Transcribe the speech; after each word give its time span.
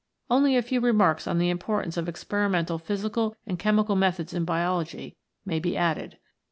Only 0.31 0.57
a 0.57 0.63
few 0.63 0.81
remarks 0.81 1.27
on 1.27 1.37
the 1.37 1.51
importance 1.51 1.95
of 1.95 2.09
experimental 2.09 2.79
physical 2.79 3.35
and 3.45 3.59
chemical 3.59 3.95
methods 3.95 4.33
in 4.33 4.45
Biology 4.45 5.15
may 5.45 5.59
be 5.59 5.77
added. 5.77 6.17